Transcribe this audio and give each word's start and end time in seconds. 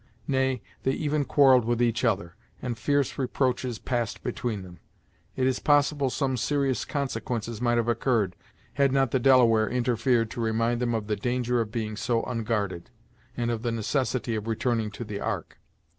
Nay, 0.27 0.63
they 0.81 0.93
even 0.93 1.25
quarrelled 1.25 1.63
with 1.63 1.79
each 1.79 2.03
other, 2.03 2.35
and 2.59 2.75
fierce 2.75 3.19
reproaches 3.19 3.77
passed 3.77 4.23
between 4.23 4.63
them. 4.63 4.79
It 5.35 5.45
is 5.45 5.59
possible 5.59 6.09
some 6.09 6.37
serious 6.37 6.85
consequences 6.85 7.61
might 7.61 7.77
have 7.77 7.87
occurred, 7.87 8.35
had 8.73 8.91
not 8.91 9.11
the 9.11 9.19
Delaware 9.19 9.69
interfered 9.69 10.31
to 10.31 10.41
remind 10.41 10.81
them 10.81 10.95
of 10.95 11.05
the 11.05 11.15
danger 11.15 11.61
of 11.61 11.71
being 11.71 11.95
so 11.95 12.23
unguarded, 12.23 12.89
and 13.37 13.51
of 13.51 13.61
the 13.61 13.71
necessity 13.71 14.33
of 14.33 14.47
returning 14.47 14.89
to 14.89 15.03
the 15.03 15.19
ark. 15.19 15.59